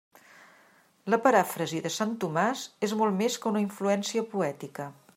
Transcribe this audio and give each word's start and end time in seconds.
La 1.15 1.19
paràfrasi 1.25 1.83
de 1.87 1.93
sant 1.97 2.17
Tomàs 2.25 2.65
és 2.89 2.99
molt 3.03 3.19
més 3.23 3.39
que 3.45 3.53
una 3.55 3.65
influència 3.69 4.29
poètica. 4.37 4.93